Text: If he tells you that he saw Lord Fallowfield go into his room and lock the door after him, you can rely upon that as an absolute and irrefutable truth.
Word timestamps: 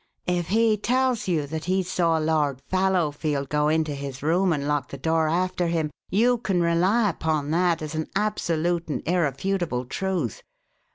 If 0.25 0.47
he 0.47 0.77
tells 0.77 1.27
you 1.27 1.45
that 1.45 1.65
he 1.65 1.83
saw 1.83 2.17
Lord 2.17 2.63
Fallowfield 2.67 3.49
go 3.49 3.67
into 3.67 3.93
his 3.93 4.23
room 4.23 4.51
and 4.51 4.67
lock 4.67 4.89
the 4.89 4.97
door 4.97 5.27
after 5.27 5.67
him, 5.67 5.91
you 6.09 6.39
can 6.39 6.59
rely 6.59 7.07
upon 7.11 7.51
that 7.51 7.83
as 7.83 7.93
an 7.93 8.07
absolute 8.15 8.87
and 8.87 9.07
irrefutable 9.07 9.85
truth. 9.85 10.41